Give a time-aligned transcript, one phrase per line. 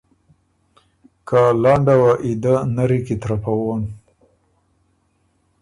[1.27, 3.81] که لنډه وه ای دۀ نری کی ترپَوِن۔